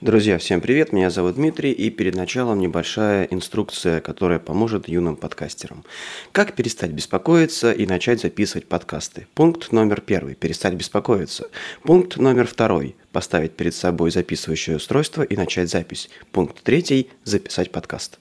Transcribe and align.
Друзья, 0.00 0.38
всем 0.38 0.62
привет, 0.62 0.94
меня 0.94 1.10
зовут 1.10 1.34
Дмитрий, 1.34 1.72
и 1.72 1.90
перед 1.90 2.14
началом 2.14 2.58
небольшая 2.58 3.24
инструкция, 3.24 4.00
которая 4.00 4.38
поможет 4.38 4.88
юным 4.88 5.14
подкастерам. 5.14 5.84
Как 6.32 6.54
перестать 6.54 6.92
беспокоиться 6.92 7.70
и 7.70 7.84
начать 7.84 8.22
записывать 8.22 8.66
подкасты? 8.66 9.26
Пункт 9.34 9.72
номер 9.72 10.00
первый– 10.00 10.34
перестать 10.36 10.72
беспокоиться. 10.72 11.50
Пункт 11.82 12.16
номер 12.16 12.46
второй– 12.46 12.96
поставить 13.12 13.52
перед 13.52 13.74
собой 13.74 14.10
записывающее 14.10 14.76
устройство 14.76 15.20
и 15.20 15.36
начать 15.36 15.68
запись. 15.68 16.08
Пункт 16.32 16.62
третий– 16.62 17.10
записать 17.24 17.70
подкаст. 17.70 18.18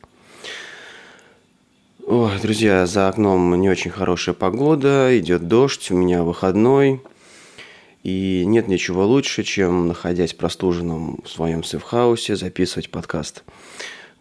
Ой, 2.05 2.33
друзья, 2.41 2.85
за 2.87 3.07
окном 3.07 3.57
не 3.61 3.69
очень 3.69 3.91
хорошая 3.91 4.35
погода, 4.35 5.17
идет 5.17 5.47
дождь, 5.47 5.89
у 5.91 5.95
меня 5.95 6.23
выходной– 6.23 7.01
и 8.03 8.43
нет 8.45 8.67
ничего 8.67 9.05
лучше, 9.05 9.43
чем, 9.43 9.87
находясь 9.87 10.33
простуженным 10.33 11.21
в 11.23 11.29
своем 11.29 11.63
сейфхаусе, 11.63 12.35
записывать 12.35 12.89
подкаст. 12.89 13.43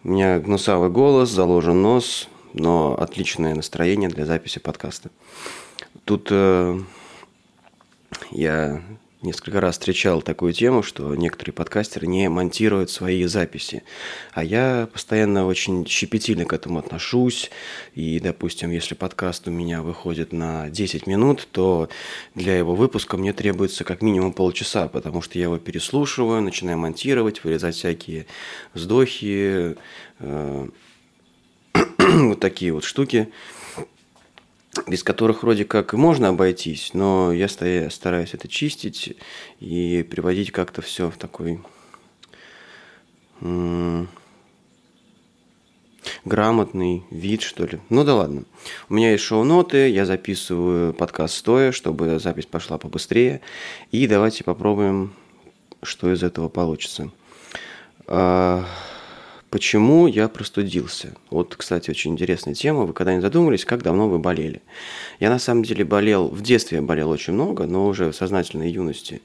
У 0.05 0.11
меня 0.11 0.39
гнусавый 0.39 0.91
голос, 0.91 1.31
заложен 1.31 1.81
нос, 1.83 2.29
но 2.55 2.97
отличное 2.99 3.55
настроение 3.55 4.09
для 4.09 4.27
записи 4.27 4.59
подкаста. 4.59 5.11
Тут 6.05 6.29
э, 6.31 6.81
я 8.31 8.83
несколько 9.23 9.61
раз 9.61 9.75
встречал 9.75 10.23
такую 10.23 10.53
тему, 10.53 10.83
что 10.83 11.15
некоторые 11.15 11.53
подкастеры 11.53 12.07
не 12.07 12.29
монтируют 12.29 12.91
свои 12.91 13.25
записи. 13.25 13.83
А 14.33 14.45
я 14.45 14.89
постоянно 14.93 15.47
очень 15.47 15.87
щепетильно 15.87 16.45
к 16.45 16.53
этому 16.53 16.79
отношусь. 16.79 17.51
И, 17.95 18.21
допустим, 18.21 18.71
если 18.71 18.95
подкаст 18.95 19.49
у 19.49 19.51
меня 19.51 19.83
выходит 19.83 20.33
на 20.33 20.71
10 20.71 21.07
минут, 21.07 21.49
то 21.51 21.89
для 22.35 22.57
его 22.57 22.75
выпуска 22.75 23.17
мне 23.17 23.33
требуется 23.33 23.85
как 23.85 24.03
минимум 24.03 24.33
полчаса, 24.33 24.89
потому 24.89 25.21
что 25.23 25.39
я 25.39 25.45
его 25.45 25.59
переслушиваю, 25.59 26.41
начинаю 26.41 26.79
монтировать, 26.79 27.43
вырезать 27.43 27.75
всякие 27.75 28.27
вздохи, 28.75 29.77
э, 30.21 30.69
вот 31.99 32.41
такие 32.41 32.73
вот 32.73 32.85
штуки 32.85 33.33
без 34.87 35.03
которых 35.03 35.43
вроде 35.43 35.65
как 35.65 35.93
можно 35.95 36.29
обойтись, 36.29 36.91
но 36.95 37.33
я 37.33 37.49
стараюсь 37.49 38.35
это 38.35 38.49
чистить 38.49 39.17
и 39.61 40.07
приводить 40.09 40.53
как-то 40.53 40.83
все 40.83 41.11
в 41.11 41.17
такой 41.17 41.61
грамотный 46.25 47.05
вид, 47.11 47.43
что 47.43 47.67
ли. 47.67 47.81
Ну 47.89 48.05
да 48.05 48.15
ладно. 48.15 48.45
У 48.89 48.95
меня 48.95 49.13
есть 49.13 49.25
шоу-ноты, 49.25 49.89
я 49.89 50.05
записываю 50.07 50.93
подкаст 50.95 51.35
стоя, 51.35 51.73
чтобы 51.73 52.19
запись 52.19 52.47
пошла 52.47 52.79
побыстрее. 52.79 53.41
И 53.93 54.07
давайте 54.07 54.45
попробуем, 54.45 55.13
что 55.83 56.13
из 56.13 56.23
этого 56.23 56.49
получится. 56.49 57.11
Почему 59.51 60.07
я 60.07 60.29
простудился? 60.29 61.15
Вот, 61.31 61.57
кстати, 61.57 61.91
очень 61.91 62.13
интересная 62.13 62.53
тема. 62.53 62.85
Вы 62.85 62.93
когда-нибудь 62.93 63.23
задумывались, 63.23 63.65
как 63.65 63.83
давно 63.83 64.07
вы 64.07 64.19
болели? 64.19 64.61
Я 65.21 65.31
на 65.31 65.39
самом 65.39 65.63
деле 65.63 65.87
болел, 65.87 66.29
в 66.29 66.43
детстве 66.43 66.77
я 66.77 66.83
болел 66.83 67.09
очень 67.09 67.33
много, 67.33 67.67
но 67.67 67.87
уже 67.87 68.11
в 68.11 68.15
сознательной 68.15 68.71
юности 68.71 69.23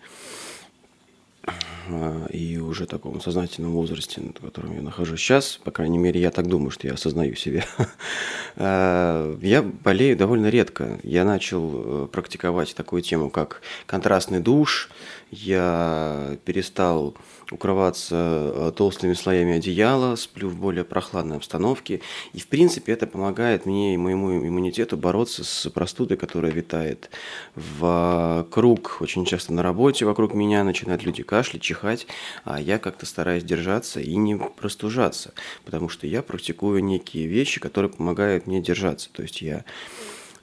и 2.30 2.58
уже 2.58 2.86
таком 2.86 3.20
сознательном 3.22 3.72
возрасте, 3.72 4.22
в 4.22 4.46
котором 4.46 4.76
я 4.76 4.82
нахожусь 4.82 5.20
сейчас, 5.20 5.60
по 5.64 5.72
крайней 5.72 5.98
мере, 5.98 6.20
я 6.22 6.32
так 6.32 6.48
думаю, 6.48 6.72
что 6.72 6.88
я 6.88 6.94
осознаю 6.94 7.36
себя, 7.36 7.66
а, 8.56 9.38
я 9.42 9.62
болею 9.62 10.18
довольно 10.18 10.48
редко. 10.48 11.00
Я 11.04 11.26
начал 11.26 12.06
э, 12.06 12.08
практиковать 12.08 12.76
такую 12.76 13.02
тему, 13.02 13.30
как 13.30 13.62
контрастный 13.86 14.40
душ, 14.40 14.90
я 15.32 16.38
перестал 16.46 17.16
укрываться 17.52 18.16
э, 18.16 18.72
толстыми 18.76 19.14
слоями 19.14 19.58
одеяла, 19.58 20.16
сплю 20.16 20.50
в 20.50 20.56
более 20.56 20.84
прохладной 20.84 21.38
обстановке. 21.38 22.02
И, 22.34 22.40
в 22.40 22.48
принципе, 22.48 22.94
это 22.94 23.08
помогает 23.08 23.66
мне 23.66 23.94
и 23.94 23.98
моему 23.98 24.48
иммунитету 24.48 24.98
бороться 24.98 25.44
с 25.44 25.70
простудой, 25.70 26.18
которая 26.18 26.52
витает 26.52 27.10
вокруг, 27.56 28.98
очень 29.00 29.26
часто 29.26 29.54
на 29.54 29.64
работе 29.64 30.06
вокруг 30.06 30.34
меня 30.34 30.64
начинают 30.64 31.04
люди 31.04 31.24
кашлять, 31.24 31.62
чихать, 31.74 32.08
а 32.44 32.62
я 32.62 32.80
как-то 32.80 33.06
стараюсь 33.06 33.44
держаться 33.44 34.00
и 34.00 34.16
не 34.16 34.38
простужаться, 34.38 35.34
потому 35.66 35.90
что 35.90 36.08
я 36.08 36.22
практикую 36.22 36.84
некие 36.84 37.28
вещи, 37.28 37.60
которые 37.60 37.92
помогают 37.92 38.48
мне 38.48 38.62
держаться. 38.62 39.10
То 39.12 39.24
есть 39.24 39.42
я 39.42 39.66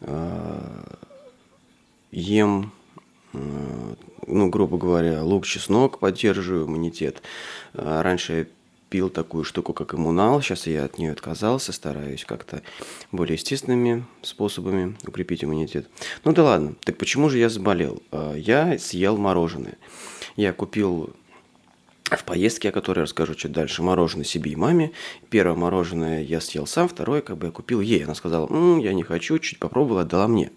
э, 0.01 0.97
ем 2.11 2.73
ну, 3.33 4.49
грубо 4.49 4.77
говоря, 4.77 5.23
лук, 5.23 5.47
чеснок 5.47 6.01
поддерживаю 6.01 6.67
иммунитет. 6.67 7.23
А, 7.75 8.03
раньше 8.03 8.33
я 8.33 8.47
пил 8.91 9.09
такую 9.09 9.45
штуку, 9.45 9.73
как 9.73 9.95
иммунал, 9.95 10.43
сейчас 10.43 10.67
я 10.67 10.85
от 10.85 10.99
нее 10.99 11.13
отказался, 11.13 11.73
стараюсь 11.73 12.25
как-то 12.25 12.63
более 13.13 13.35
естественными 13.35 14.05
способами 14.21 14.97
укрепить 15.07 15.45
иммунитет. 15.45 15.89
Ну 16.25 16.33
да 16.33 16.43
ладно, 16.43 16.75
так 16.85 16.99
почему 16.99 17.31
же 17.31 17.39
я 17.39 17.49
заболел? 17.49 18.03
А, 18.11 18.35
я 18.35 18.79
съел 18.79 19.17
мороженое. 19.17 19.79
Я 20.37 20.53
купил 20.53 21.15
в 22.19 22.25
поездке, 22.25 22.71
о 22.71 22.73
которой 22.73 23.01
расскажу 23.01 23.35
чуть 23.35 23.53
дальше, 23.53 23.83
мороженое 23.83 24.25
себе 24.25 24.53
и 24.53 24.57
маме. 24.57 24.93
Первое 25.29 25.57
мороженое 25.57 26.23
я 26.23 26.41
съел 26.41 26.67
сам, 26.67 26.89
второе 26.89 27.21
как 27.21 27.39
бы 27.39 27.47
я 27.47 27.53
купил 27.53 27.81
ей. 27.81 28.05
Она 28.05 28.15
сказала, 28.15 28.47
М, 28.49 28.79
я 28.79 28.93
не 28.93 29.03
хочу, 29.03 29.39
чуть 29.39 29.59
попробовала, 29.59 30.03
отдала 30.03 30.29
мне. 30.29 30.51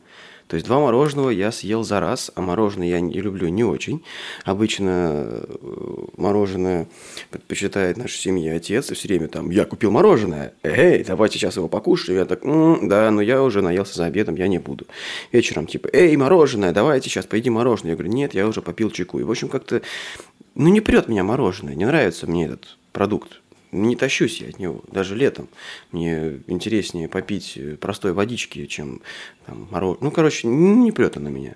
То 0.48 0.56
есть 0.56 0.68
два 0.68 0.80
мороженого 0.80 1.30
я 1.30 1.52
съел 1.52 1.84
за 1.84 2.00
раз, 2.00 2.32
а 2.36 2.42
мороженое 2.42 2.88
я 2.88 3.00
не 3.00 3.20
люблю 3.22 3.48
не 3.48 3.64
очень. 3.64 4.04
Обычно 4.44 5.26
э, 5.26 6.06
мороженое 6.18 6.88
предпочитает 7.32 7.98
наша 7.98 8.18
семья 8.18 8.56
отец, 8.56 8.92
и 8.92 8.94
все 8.94 9.08
время 9.08 9.30
там, 9.30 9.50
я 9.50 9.66
купил 9.66 9.92
мороженое, 9.92 10.54
эй, 10.64 11.04
давайте 11.04 11.40
сейчас 11.40 11.56
его 11.56 11.70
покушаем. 11.70 12.20
Я 12.20 12.26
так, 12.26 12.44
М, 12.44 12.88
да, 12.88 13.10
но 13.10 13.22
я 13.22 13.42
уже 13.42 13.62
наелся 13.62 13.96
за 13.96 14.06
обедом, 14.06 14.36
я 14.36 14.48
не 14.48 14.60
буду. 14.60 14.86
Вечером 15.32 15.66
типа, 15.66 15.90
эй, 15.94 16.16
мороженое, 16.18 16.72
давайте 16.72 17.10
сейчас 17.10 17.26
поедим 17.26 17.54
мороженое. 17.54 17.92
Я 17.92 17.96
говорю, 17.96 18.14
нет, 18.14 18.34
я 18.34 18.48
уже 18.48 18.62
попил 18.62 18.92
чайку. 18.92 19.20
И, 19.20 19.24
в 19.24 19.32
общем, 19.32 19.48
как-то, 19.48 19.82
ну, 20.56 20.70
не 20.70 20.82
прет 20.82 21.08
меня 21.08 21.24
мороженое, 21.24 21.76
не 21.76 21.86
нравится 21.86 22.28
мне 22.28 22.46
этот 22.46 22.78
продукт 22.92 23.40
не 23.74 23.96
тащусь 23.96 24.40
я 24.40 24.50
от 24.50 24.60
него, 24.60 24.82
даже 24.92 25.16
летом. 25.16 25.50
Мне 25.92 26.42
интереснее 26.48 27.10
попить 27.10 27.58
простой 27.82 28.14
водички, 28.14 28.66
чем 28.68 29.02
там, 29.46 29.68
мороженое. 29.72 30.04
Ну, 30.04 30.12
короче, 30.12 30.48
не 30.48 30.92
прет 30.92 31.16
на 31.16 31.28
меня. 31.28 31.56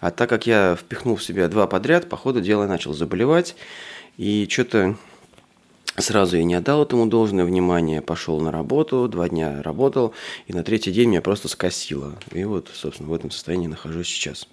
А 0.00 0.10
так 0.10 0.28
как 0.28 0.46
я 0.46 0.76
впихнул 0.80 1.16
в 1.16 1.22
себя 1.22 1.48
два 1.48 1.66
подряд, 1.66 2.08
по 2.08 2.16
ходу 2.16 2.40
дела 2.40 2.66
начал 2.66 2.92
заболевать. 2.92 3.54
И 4.16 4.48
что-то 4.50 4.96
сразу 5.96 6.36
я 6.36 6.44
не 6.44 6.54
отдал 6.54 6.82
этому 6.82 7.06
должное 7.06 7.44
внимание. 7.44 8.00
Пошел 8.00 8.40
на 8.40 8.50
работу, 8.50 9.06
два 9.08 9.28
дня 9.28 9.62
работал, 9.62 10.14
и 10.46 10.52
на 10.52 10.64
третий 10.64 10.90
день 10.90 11.10
меня 11.10 11.22
просто 11.22 11.48
скосило. 11.48 12.14
И 12.32 12.44
вот, 12.44 12.70
собственно, 12.72 13.10
в 13.10 13.14
этом 13.14 13.30
состоянии 13.30 13.68
нахожусь 13.68 14.08
сейчас. 14.08 14.48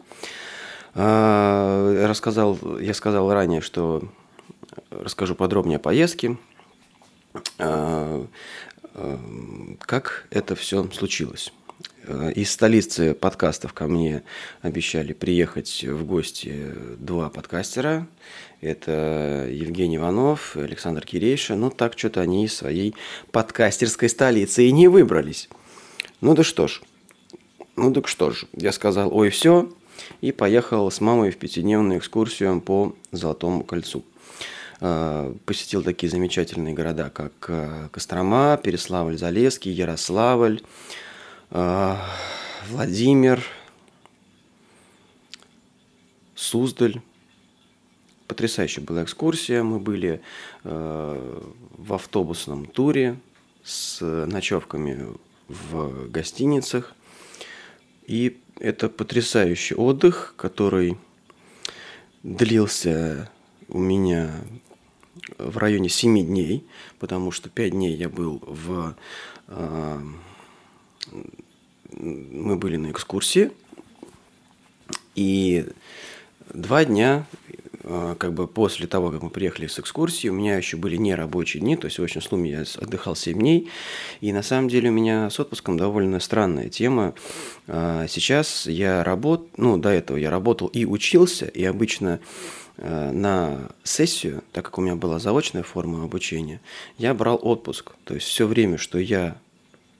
А, 0.95 2.07
рассказал, 2.07 2.57
я 2.79 2.93
сказал 2.93 3.31
ранее, 3.31 3.61
что 3.61 4.03
расскажу 4.89 5.35
подробнее 5.35 5.77
о 5.77 5.79
поездке. 5.79 6.37
А, 7.57 8.25
а, 8.93 9.19
как 9.81 10.27
это 10.31 10.55
все 10.55 10.89
случилось. 10.91 11.53
Из 12.35 12.51
столицы 12.51 13.13
подкастов 13.13 13.73
ко 13.73 13.85
мне 13.85 14.23
обещали 14.61 15.13
приехать 15.13 15.83
в 15.83 16.05
гости 16.05 16.73
два 16.97 17.29
подкастера. 17.29 18.07
Это 18.61 19.47
Евгений 19.51 19.97
Иванов 19.97 20.55
Александр 20.57 21.05
Кирейша. 21.05 21.55
Но 21.55 21.69
так 21.69 21.97
что-то 21.97 22.21
они 22.21 22.45
из 22.45 22.55
своей 22.55 22.95
подкастерской 23.31 24.09
столицы 24.09 24.65
и 24.65 24.71
не 24.71 24.87
выбрались. 24.87 25.49
Ну 26.19 26.33
да 26.33 26.43
что 26.43 26.67
ж. 26.67 26.81
Ну 27.75 27.93
так 27.93 28.07
что 28.07 28.31
ж. 28.31 28.45
Я 28.53 28.71
сказал, 28.71 29.15
ой, 29.15 29.29
все. 29.29 29.71
И 30.21 30.31
поехал 30.31 30.89
с 30.89 31.01
мамой 31.01 31.31
в 31.31 31.37
пятидневную 31.37 31.99
экскурсию 31.99 32.61
по 32.61 32.95
Золотому 33.11 33.63
кольцу. 33.63 34.03
Э, 34.81 35.33
посетил 35.45 35.83
такие 35.83 36.09
замечательные 36.09 36.73
города, 36.73 37.09
как 37.09 37.33
э, 37.49 37.89
Кострома, 37.91 38.59
Переславль-Залесский, 38.63 39.71
Ярославль, 39.71 40.61
э, 41.51 41.95
Владимир, 42.69 43.43
Суздаль. 46.35 47.01
Потрясающая 48.27 48.83
была 48.83 49.03
экскурсия. 49.03 49.63
Мы 49.63 49.79
были 49.79 50.21
в 50.63 51.93
автобусном 51.93 52.67
туре 52.67 53.17
с 53.63 54.01
ночевками 54.01 55.17
в 55.47 56.07
гостиницах. 56.11 56.93
И 58.09 58.39
это 58.59 58.89
потрясающий 58.89 59.75
отдых, 59.75 60.33
который 60.35 60.97
длился 62.23 63.29
у 63.67 63.77
меня 63.77 64.31
в 65.37 65.59
районе 65.59 65.89
7 65.89 66.25
дней, 66.25 66.65
потому 66.97 67.29
что 67.29 67.51
5 67.51 67.71
дней 67.71 67.95
я 67.95 68.09
был 68.09 68.41
в... 68.41 68.95
Э, 69.47 70.01
мы 71.91 72.55
были 72.55 72.77
на 72.77 72.89
экскурсии, 72.89 73.51
и 75.13 75.67
два 76.51 76.85
дня 76.85 77.27
как 78.19 78.33
бы 78.33 78.47
после 78.47 78.87
того, 78.87 79.09
как 79.09 79.23
мы 79.23 79.29
приехали 79.29 79.67
с 79.67 79.79
экскурсии, 79.79 80.27
у 80.27 80.33
меня 80.33 80.57
еще 80.57 80.77
были 80.77 80.95
не 80.95 81.15
рабочие 81.15 81.61
дни, 81.61 81.75
то 81.75 81.85
есть 81.85 81.97
в 81.97 82.03
общем 82.03 82.21
сумме 82.21 82.51
я 82.51 82.63
отдыхал 82.77 83.15
7 83.15 83.37
дней, 83.37 83.69
и 84.21 84.31
на 84.31 84.43
самом 84.43 84.69
деле 84.69 84.89
у 84.89 84.93
меня 84.93 85.29
с 85.29 85.39
отпуском 85.39 85.77
довольно 85.77 86.19
странная 86.19 86.69
тема. 86.69 87.15
А, 87.67 88.05
сейчас 88.07 88.67
я 88.67 89.03
работаю, 89.03 89.49
ну, 89.57 89.77
до 89.77 89.89
этого 89.89 90.17
я 90.17 90.29
работал 90.29 90.67
и 90.67 90.85
учился, 90.85 91.45
и 91.45 91.63
обычно 91.63 92.19
э, 92.77 93.11
на 93.11 93.69
сессию, 93.83 94.43
так 94.51 94.65
как 94.65 94.77
у 94.77 94.81
меня 94.81 94.95
была 94.95 95.19
заочная 95.19 95.63
форма 95.63 96.03
обучения, 96.03 96.61
я 96.97 97.13
брал 97.13 97.39
отпуск. 97.41 97.93
То 98.03 98.13
есть 98.13 98.27
все 98.27 98.45
время, 98.45 98.77
что 98.77 98.99
я 98.99 99.37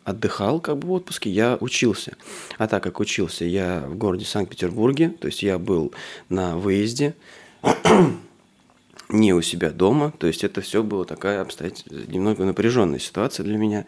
отдыхал 0.04 0.60
как 0.60 0.78
бы 0.78 0.88
в 0.88 0.92
отпуске, 0.92 1.30
я 1.30 1.58
учился. 1.60 2.18
А 2.58 2.68
так 2.68 2.84
как 2.84 3.00
учился 3.00 3.46
я 3.46 3.86
в 3.88 3.96
городе 3.96 4.26
Санкт-Петербурге, 4.26 5.10
то 5.10 5.28
есть 5.28 5.44
я 5.44 5.58
был 5.58 5.94
на 6.30 6.58
выезде, 6.58 7.16
не 9.10 9.34
у 9.34 9.42
себя 9.42 9.72
дома, 9.72 10.14
то 10.18 10.28
есть 10.28 10.44
это 10.44 10.62
все 10.62 10.84
было 10.84 11.06
такая 11.06 11.42
обстоятельная, 11.42 12.06
немного 12.08 12.46
напряженная 12.46 13.00
ситуация 13.00 13.44
для 13.44 13.58
меня. 13.58 13.86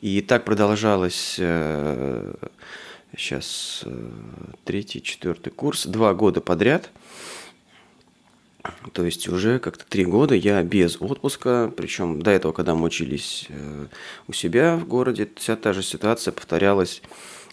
И 0.00 0.20
так 0.20 0.44
продолжалось 0.44 1.36
э, 1.38 2.34
сейчас 3.16 3.82
э, 3.84 4.10
третий, 4.64 5.02
четвертый 5.02 5.50
курс, 5.50 5.86
два 5.86 6.14
года 6.14 6.40
подряд– 6.40 6.90
то 8.92 9.04
есть 9.04 9.28
уже 9.28 9.58
как-то 9.58 9.84
три 9.86 10.04
года 10.04 10.34
я 10.34 10.62
без 10.62 11.00
отпуска, 11.00 11.72
причем 11.76 12.20
до 12.20 12.30
этого, 12.30 12.52
когда 12.52 12.74
мы 12.74 12.86
учились 12.86 13.46
э, 13.48 13.86
у 14.28 14.32
себя 14.32 14.76
в 14.76 14.86
городе, 14.86 15.28
вся 15.36 15.56
та 15.56 15.72
же 15.72 15.82
ситуация 15.82 16.32
повторялась, 16.32 17.02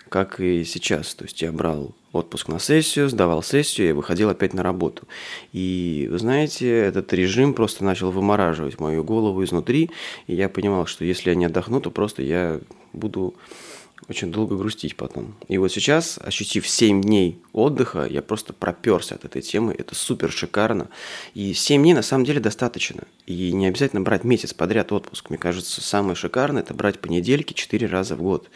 как 0.08 0.40
и 0.40 0.64
сейчас. 0.64 1.14
То 1.16 1.26
есть 1.26 1.42
я 1.42 1.52
брал 1.52 1.94
отпуск 2.14 2.48
на 2.48 2.60
сессию, 2.60 3.10
сдавал 3.10 3.44
сессию 3.44 3.90
и 3.90 3.92
выходил 3.92 4.30
опять 4.30 4.54
на 4.54 4.64
работу. 4.64 5.08
И 5.54 6.08
вы 6.10 6.18
знаете, 6.18 6.70
этот 6.70 7.14
режим 7.14 7.54
просто 7.54 7.84
начал 7.84 8.12
вымораживать 8.12 8.80
мою 8.80 9.04
голову 9.04 9.44
изнутри, 9.44 9.92
и 10.26 10.36
я 10.36 10.50
понимал, 10.50 10.86
что 10.86 11.06
если 11.06 11.30
я 11.30 11.36
не 11.36 11.46
отдохну, 11.46 11.80
то 11.82 11.92
просто 11.92 12.24
я 12.24 12.60
буду 12.94 13.36
очень 14.10 14.32
долго 14.32 14.56
грустить 14.56 14.96
потом. 14.96 15.36
И 15.48 15.58
вот 15.58 15.72
сейчас, 15.72 16.18
ощутив 16.24 16.68
7 16.68 17.02
дней 17.02 17.42
отдыха, 17.52 18.06
я 18.06 18.22
просто 18.22 18.54
проперся 18.54 19.16
от 19.16 19.26
этой 19.26 19.42
темы. 19.42 19.76
Это 19.78 19.96
супер 19.96 20.32
шикарно. 20.32 20.90
И 21.34 21.54
7 21.54 21.82
дней 21.82 21.94
на 21.94 22.04
самом 22.04 22.24
деле 22.24 22.40
достаточно. 22.40 23.04
И 23.26 23.52
не 23.52 23.68
обязательно 23.68 24.02
брать 24.02 24.24
месяц 24.24 24.54
подряд 24.54 24.92
отпуск. 24.92 25.30
Мне 25.30 25.38
кажется, 25.38 25.82
самое 25.82 26.16
шикарное– 26.16 26.62
это 26.64 26.74
брать 26.74 27.00
понедельки 27.00 27.54
4 27.54 27.88
раза 27.88 28.16
в 28.16 28.22
год. 28.22 28.50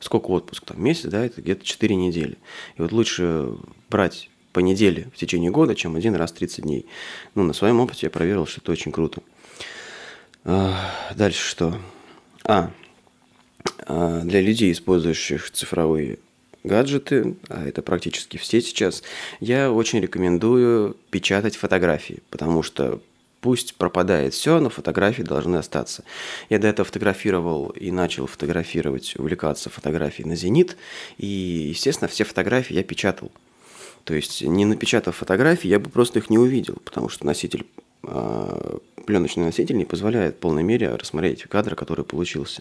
Сколько 0.00 0.30
отпуск? 0.30 0.64
Там 0.64 0.82
месяц, 0.82 1.10
да, 1.10 1.24
это 1.24 1.42
где-то 1.42 1.64
4 1.64 1.96
недели. 1.96 2.38
И 2.76 2.82
вот 2.82 2.92
лучше 2.92 3.54
брать 3.90 4.30
по 4.52 4.60
неделе 4.60 5.08
в 5.14 5.18
течение 5.18 5.50
года, 5.50 5.74
чем 5.74 5.96
один 5.96 6.14
раз 6.14 6.32
30 6.32 6.64
дней. 6.64 6.86
Ну, 7.34 7.42
на 7.42 7.52
своем 7.52 7.80
опыте 7.80 8.06
я 8.06 8.10
проверил, 8.10 8.46
что 8.46 8.60
это 8.60 8.72
очень 8.72 8.92
круто. 8.92 9.22
Дальше 10.44 11.48
что? 11.48 11.78
А, 12.44 12.70
а, 13.86 14.20
для 14.22 14.40
людей, 14.40 14.72
использующих 14.72 15.50
цифровые 15.50 16.18
гаджеты, 16.64 17.36
а 17.48 17.66
это 17.66 17.82
практически 17.82 18.36
все 18.36 18.60
сейчас, 18.60 19.02
я 19.40 19.70
очень 19.70 20.00
рекомендую 20.00 20.96
печатать 21.10 21.56
фотографии, 21.56 22.22
потому 22.30 22.62
что 22.62 23.00
пусть 23.40 23.74
пропадает 23.74 24.34
все, 24.34 24.60
но 24.60 24.70
фотографии 24.70 25.22
должны 25.22 25.56
остаться. 25.56 26.04
Я 26.48 26.58
до 26.58 26.68
этого 26.68 26.86
фотографировал 26.86 27.68
и 27.70 27.90
начал 27.90 28.26
фотографировать, 28.26 29.14
увлекаться 29.16 29.70
фотографией 29.70 30.28
на 30.28 30.36
«Зенит», 30.36 30.76
и, 31.16 31.26
естественно, 31.26 32.08
все 32.08 32.24
фотографии 32.24 32.74
я 32.74 32.82
печатал. 32.82 33.30
То 34.04 34.14
есть, 34.14 34.42
не 34.42 34.64
напечатав 34.64 35.16
фотографии, 35.16 35.68
я 35.68 35.78
бы 35.78 35.90
просто 35.90 36.18
их 36.18 36.30
не 36.30 36.38
увидел, 36.38 36.78
потому 36.84 37.08
что 37.08 37.26
носитель 37.26 37.66
пленочный 38.02 39.44
носитель 39.44 39.76
не 39.76 39.86
позволяет 39.86 40.36
в 40.36 40.38
полной 40.38 40.62
мере 40.62 40.94
рассмотреть 40.94 41.42
кадр, 41.44 41.74
который 41.74 42.04
получился. 42.04 42.60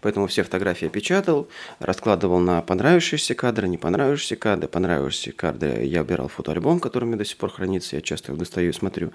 Поэтому 0.00 0.26
все 0.26 0.42
фотографии 0.42 0.86
я 0.86 0.90
печатал, 0.90 1.48
раскладывал 1.78 2.40
на 2.40 2.62
понравившиеся 2.62 3.36
кадры, 3.36 3.68
не 3.68 3.78
понравившиеся 3.78 4.34
кадры. 4.34 4.66
Понравившиеся 4.66 5.32
кадры 5.32 5.84
я 5.84 6.02
убирал 6.02 6.26
в 6.26 6.32
фотоальбом, 6.32 6.80
который 6.80 7.04
у 7.04 7.06
меня 7.06 7.16
до 7.16 7.24
сих 7.24 7.36
пор 7.36 7.50
хранится, 7.50 7.94
я 7.94 8.02
часто 8.02 8.32
их 8.32 8.38
достаю 8.38 8.70
и 8.70 8.72
смотрю. 8.72 9.12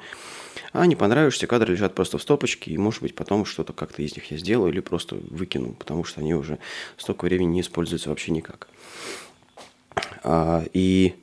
А 0.71 0.85
не 0.85 0.95
понравившиеся 0.95 1.47
кадры 1.47 1.73
лежат 1.73 1.95
просто 1.95 2.17
в 2.17 2.21
стопочке, 2.21 2.71
и 2.71 2.77
может 2.77 3.01
быть 3.01 3.13
потом 3.13 3.44
что-то 3.44 3.73
как-то 3.73 4.01
из 4.01 4.15
них 4.15 4.31
я 4.31 4.38
сделаю 4.38 4.71
или 4.71 4.79
просто 4.79 5.15
выкину, 5.15 5.73
потому 5.73 6.05
что 6.05 6.21
они 6.21 6.33
уже 6.33 6.59
столько 6.95 7.25
времени 7.25 7.55
не 7.55 7.61
используются 7.61 8.07
вообще 8.07 8.31
никак. 8.31 8.69
А, 10.23 10.63
и 10.71 11.15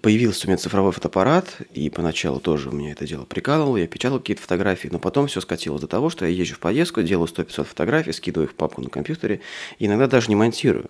появился 0.00 0.46
у 0.46 0.50
меня 0.50 0.56
цифровой 0.56 0.92
фотоаппарат, 0.92 1.58
и 1.72 1.90
поначалу 1.90 2.40
тоже 2.40 2.68
у 2.68 2.72
меня 2.72 2.92
это 2.92 3.06
дело 3.06 3.24
прикалывало, 3.24 3.76
я 3.76 3.86
печатал 3.86 4.18
какие-то 4.18 4.42
фотографии, 4.42 4.88
но 4.88 4.98
потом 4.98 5.26
все 5.26 5.40
скатилось 5.40 5.80
до 5.80 5.86
того, 5.86 6.10
что 6.10 6.24
я 6.24 6.30
езжу 6.30 6.54
в 6.54 6.58
поездку, 6.58 7.02
делаю 7.02 7.28
100-500 7.28 7.64
фотографий, 7.64 8.12
скидываю 8.12 8.48
их 8.48 8.52
в 8.52 8.56
папку 8.56 8.82
на 8.82 8.90
компьютере, 8.90 9.40
и 9.78 9.86
иногда 9.86 10.06
даже 10.06 10.28
не 10.28 10.36
монтирую. 10.36 10.84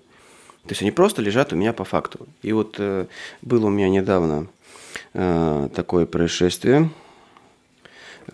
То 0.65 0.71
есть 0.71 0.83
они 0.83 0.91
просто 0.91 1.23
лежат 1.23 1.53
у 1.53 1.57
меня 1.57 1.73
по 1.73 1.85
факту. 1.85 2.29
И 2.43 2.53
вот 2.53 2.77
э, 2.79 3.07
было 3.43 3.67
у 3.67 3.71
меня 3.71 3.89
недавно 3.89 4.47
э, 5.15 5.69
такое 5.75 6.07
происшествие, 6.07 6.91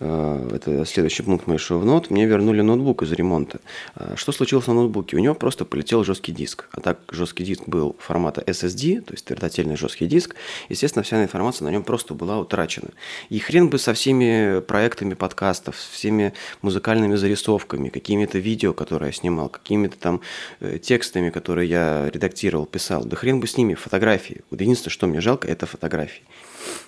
это 0.05 0.85
следующий 0.85 1.23
пункт 1.23 1.47
моей 1.47 1.59
шоу-нот, 1.59 2.09
мне 2.09 2.25
вернули 2.25 2.61
ноутбук 2.61 3.03
из 3.03 3.11
ремонта. 3.11 3.59
Э, 3.95 4.13
что 4.15 4.31
случилось 4.31 4.67
на 4.67 4.73
ноутбуке? 4.73 5.17
У 5.17 5.19
него 5.19 5.35
просто 5.35 5.65
полетел 5.65 6.03
жесткий 6.03 6.31
диск. 6.31 6.67
А 6.71 6.81
так 6.81 6.99
жесткий 7.11 7.43
диск 7.43 7.63
был 7.67 7.95
формата 7.99 8.41
SSD, 8.41 9.01
то 9.01 9.13
есть 9.13 9.25
твердотельный 9.25 9.75
жесткий 9.75 10.07
диск, 10.07 10.35
естественно, 10.69 11.03
вся 11.03 11.21
информация 11.21 11.65
на 11.65 11.69
нем 11.69 11.83
просто 11.83 12.13
была 12.13 12.39
утрачена. 12.39 12.89
И 13.29 13.39
хрен 13.39 13.69
бы 13.69 13.79
со 13.79 13.93
всеми 13.93 14.59
проектами 14.61 15.13
подкастов, 15.13 15.75
всеми 15.77 16.33
музыкальными 16.61 17.15
зарисовками, 17.15 17.89
какими-то 17.89 18.37
видео, 18.37 18.73
которые 18.73 19.09
я 19.09 19.13
снимал, 19.13 19.49
какими-то 19.49 19.97
там 19.97 20.21
э, 20.59 20.79
текстами, 20.79 21.29
которые 21.29 21.69
я 21.69 22.09
редактировал, 22.09 22.65
писал. 22.65 23.03
Да 23.03 23.15
хрен 23.15 23.39
бы 23.39 23.47
с 23.47 23.57
ними, 23.57 23.73
фотографии. 23.73 24.41
Вот 24.51 24.61
единственное, 24.61 24.91
что 24.91 25.07
мне 25.07 25.21
жалко, 25.21 25.47
это 25.47 25.65
фотографии. 25.65 26.23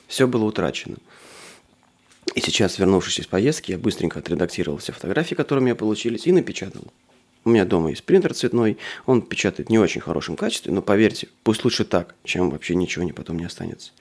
Все 0.08 0.28
было 0.28 0.46
утрачено. 0.46 0.98
И 2.36 2.42
сейчас, 2.42 2.78
вернувшись 2.78 3.20
из 3.20 3.28
поездки, 3.28 3.72
я 3.72 3.78
быстренько 3.78 4.20
отредактировал 4.20 4.78
все 4.78 4.94
фотографии, 4.94 5.36
которые 5.36 5.62
у 5.62 5.66
меня 5.66 5.76
получились, 5.76 6.28
и 6.28 6.32
напечатал. 6.32 6.84
У 7.46 7.50
меня 7.50 7.66
дома 7.66 7.90
есть 7.90 8.04
принтер 8.04 8.34
цветной, 8.34 8.78
он 9.06 9.22
печатает 9.22 9.70
не 9.70 9.80
очень 9.80 10.02
хорошем 10.02 10.36
качестве, 10.36 10.74
но 10.74 10.82
поверьте, 10.82 11.28
пусть 11.44 11.64
лучше 11.64 11.86
так, 11.86 12.16
чем 12.24 12.50
вообще 12.50 12.76
ничего 12.76 13.04
не 13.04 13.14
потом 13.14 13.40
не 13.40 13.46
останется. 13.46 13.92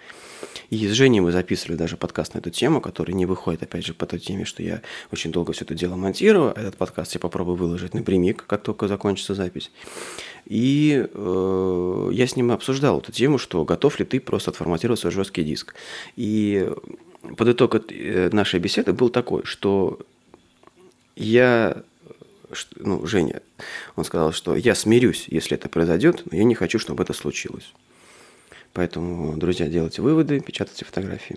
И 0.71 0.87
с 0.87 0.93
Женей 0.93 1.21
мы 1.21 1.33
записывали 1.33 1.77
даже 1.77 1.97
подкаст 1.97 2.35
на 2.35 2.39
эту 2.39 2.51
тему, 2.51 2.81
который 2.81 3.13
не 3.13 3.27
выходит, 3.27 3.63
опять 3.63 3.87
же, 3.87 3.95
по 3.95 4.07
той 4.07 4.19
теме, 4.19 4.45
что 4.45 4.63
я 4.63 4.83
очень 5.13 5.33
долго 5.33 5.53
все 5.53 5.65
это 5.65 5.75
дело 5.75 5.97
монтирую. 5.97 6.51
Этот 6.51 6.77
подкаст 6.77 7.15
я 7.15 7.21
попробую 7.21 7.57
выложить 7.57 7.95
напрямик, 7.95 8.45
как 8.47 8.63
только 8.63 8.87
закончится 8.87 9.35
запись. 9.35 9.71
И 10.45 11.07
э, 11.13 12.11
я 12.13 12.27
с 12.27 12.37
ним 12.37 12.53
обсуждал 12.53 13.01
эту 13.01 13.13
тему, 13.13 13.39
что 13.39 13.65
готов 13.65 13.99
ли 13.99 14.05
ты 14.05 14.21
просто 14.21 14.51
отформатировать 14.51 15.01
свой 15.01 15.13
жесткий 15.13 15.43
диск. 15.43 15.75
И 16.17 16.71
под 17.37 17.49
итог 17.49 17.75
э, 17.75 18.31
нашей 18.33 18.61
беседы 18.61 18.93
был 18.93 19.09
такой, 19.09 19.45
что 19.45 19.99
я, 21.17 21.83
ну, 22.77 23.07
Женя, 23.07 23.43
он 23.97 24.05
сказал, 24.05 24.33
что 24.33 24.57
я 24.57 24.75
смирюсь, 24.75 25.27
если 25.29 25.57
это 25.57 25.69
произойдет, 25.69 26.23
но 26.31 26.37
я 26.37 26.45
не 26.45 26.55
хочу, 26.55 26.79
чтобы 26.79 27.03
это 27.03 27.13
случилось. 27.13 27.73
Поэтому, 28.73 29.37
друзья, 29.37 29.67
делайте 29.67 30.03
выводы, 30.03 30.41
печатайте 30.41 30.85
фотографии. 30.85 31.37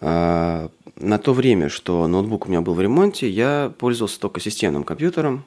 А, 0.00 0.70
на 0.96 1.18
то 1.18 1.32
время, 1.32 1.68
что 1.68 2.06
ноутбук 2.06 2.46
у 2.46 2.48
меня 2.48 2.60
был 2.60 2.74
в 2.74 2.80
ремонте, 2.80 3.28
я 3.28 3.72
пользовался 3.78 4.20
только 4.20 4.40
системным 4.40 4.84
компьютером, 4.84 5.44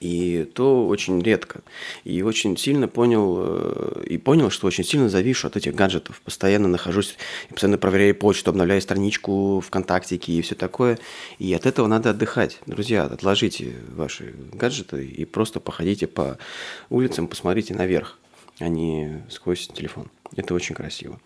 и 0.00 0.44
то 0.54 0.86
очень 0.86 1.20
редко. 1.22 1.62
И 2.04 2.22
очень 2.22 2.56
сильно 2.56 2.88
понял, 2.88 3.36
э, 3.38 4.04
и 4.08 4.18
понял, 4.18 4.50
что 4.50 4.66
очень 4.66 4.84
сильно 4.84 5.08
завишу 5.08 5.46
от 5.46 5.56
этих 5.56 5.74
гаджетов. 5.74 6.20
Постоянно 6.22 6.68
нахожусь, 6.68 7.16
постоянно 7.48 7.78
проверяю 7.78 8.14
почту, 8.14 8.50
обновляю 8.50 8.80
страничку 8.80 9.60
ВКонтактике 9.60 10.32
и 10.32 10.42
все 10.42 10.54
такое. 10.54 10.98
И 11.38 11.52
от 11.54 11.66
этого 11.66 11.86
надо 11.86 12.10
отдыхать. 12.10 12.58
Друзья, 12.66 13.04
отложите 13.04 13.74
ваши 13.94 14.34
гаджеты 14.52 15.04
и 15.04 15.24
просто 15.24 15.60
походите 15.60 16.06
по 16.06 16.38
улицам, 16.90 17.28
посмотрите 17.28 17.74
наверх, 17.74 18.18
а 18.58 18.68
не 18.68 19.24
сквозь 19.28 19.68
телефон. 19.68 20.08
Это 20.34 20.54
очень 20.54 20.74
красиво. 20.74 21.20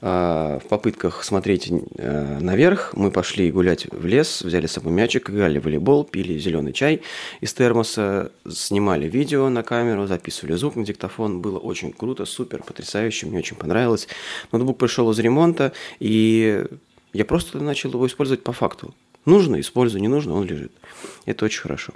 А, 0.00 0.58
в 0.58 0.68
попытках 0.68 1.24
смотреть 1.24 1.70
э, 1.70 2.38
наверх 2.40 2.92
мы 2.94 3.10
пошли 3.10 3.50
гулять 3.50 3.86
в 3.90 4.04
лес, 4.04 4.42
взяли 4.42 4.66
с 4.66 4.72
собой 4.72 4.92
мячик, 4.92 5.30
играли 5.30 5.58
в 5.58 5.64
волейбол, 5.64 6.04
пили 6.04 6.38
зеленый 6.38 6.72
чай 6.72 7.02
из 7.40 7.54
термоса, 7.54 8.30
снимали 8.48 9.08
видео 9.08 9.48
на 9.48 9.62
камеру, 9.62 10.06
записывали 10.06 10.54
звук 10.54 10.76
на 10.76 10.84
диктофон. 10.84 11.40
Было 11.40 11.58
очень 11.58 11.92
круто, 11.92 12.24
супер, 12.24 12.62
потрясающе, 12.62 13.26
мне 13.26 13.38
очень 13.38 13.56
понравилось. 13.56 14.08
Ноутбук 14.50 14.78
пришел 14.78 15.10
из 15.10 15.18
ремонта, 15.18 15.72
и 15.98 16.64
я 17.12 17.24
просто 17.24 17.58
начал 17.58 17.90
его 17.90 18.06
использовать 18.06 18.44
по 18.44 18.52
факту. 18.52 18.94
Нужно– 19.24 19.60
использую, 19.60 20.02
не 20.02 20.08
нужно– 20.08 20.34
он 20.34 20.44
лежит. 20.44 20.72
Это 21.26 21.44
очень 21.44 21.60
хорошо. 21.60 21.92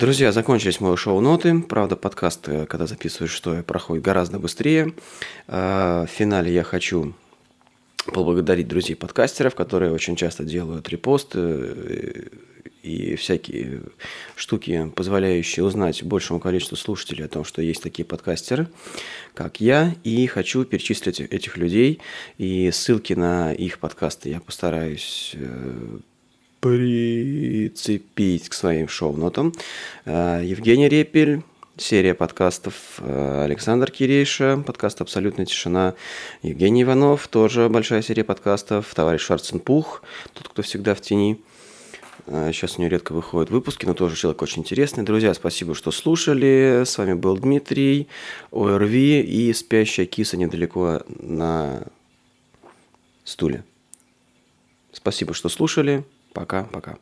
Друзья, 0.00 0.32
закончились 0.32 0.80
мои 0.80 0.96
шоу-ноты. 0.96 1.60
Правда, 1.60 1.94
подкаст, 1.94 2.48
э, 2.48 2.66
когда 2.66 2.88
записываешь, 2.88 3.30
что 3.30 3.62
проходит 3.62 4.02
гораздо 4.02 4.40
быстрее. 4.40 4.94
В 5.46 6.08
финале 6.10 6.52
я 6.52 6.64
хочу 6.64 7.14
поблагодарить 8.06 8.66
друзей 8.66 8.96
подкастеров, 8.96 9.54
которые 9.54 9.92
очень 9.92 10.16
часто 10.16 10.42
делают 10.42 10.88
репосты 10.88 11.38
э, 11.38 12.28
и 12.82 13.14
всякие 13.14 13.82
штуки, 14.34 14.90
позволяющие 14.96 15.64
узнать 15.64 16.02
большему 16.02 16.40
количеству 16.40 16.76
слушателей 16.76 17.24
о 17.24 17.28
том, 17.28 17.44
что 17.44 17.62
есть 17.62 17.80
такие 17.80 18.04
подкастеры, 18.04 18.66
как 19.34 19.60
я, 19.60 19.94
и 20.02 20.26
хочу 20.26 20.64
перечислить 20.64 21.20
этих 21.20 21.56
людей, 21.56 22.00
и 22.38 22.72
ссылки 22.72 23.12
на 23.12 23.52
их 23.52 23.78
подкасты 23.78 24.30
я 24.30 24.40
постараюсь 24.40 25.30
э, 25.34 25.98
прицепить 26.64 28.48
к 28.48 28.54
своим 28.54 28.88
шоу-нотам. 28.88 29.52
Э, 30.06 30.40
Евгений 30.42 30.88
Репель, 30.88 31.42
серия 31.76 32.14
подкастов 32.14 32.74
э, 33.00 33.42
Александр 33.44 33.90
Кирейша, 33.90 34.64
подкаст 34.66 35.02
«Абсолютная 35.02 35.44
тишина», 35.44 35.92
Евгений 36.42 36.84
Иванов, 36.84 37.28
тоже 37.28 37.68
большая 37.68 38.00
серия 38.00 38.24
подкастов, 38.24 38.94
товарищ 38.94 39.20
Шварценпух, 39.20 40.02
тот, 40.32 40.48
кто 40.48 40.62
всегда 40.62 40.94
в 40.94 41.02
тени. 41.02 41.38
Э, 42.28 42.50
сейчас 42.50 42.78
у 42.78 42.80
него 42.80 42.92
редко 42.92 43.12
выходят 43.12 43.50
выпуски, 43.50 43.84
но 43.84 43.92
тоже 43.92 44.16
человек 44.16 44.40
очень 44.40 44.62
интересный. 44.62 45.04
Друзья, 45.04 45.34
спасибо, 45.34 45.74
что 45.74 45.90
слушали. 45.90 46.84
С 46.86 46.96
вами 46.96 47.12
был 47.12 47.36
Дмитрий, 47.36 48.08
ОРВИ 48.52 49.20
и 49.20 49.52
спящая 49.52 50.06
киса 50.06 50.38
недалеко 50.38 51.02
на 51.20 51.82
стуле. 53.22 53.64
Спасибо, 54.94 55.34
что 55.34 55.50
слушали. 55.50 56.04
Пока-пока. 56.34 56.98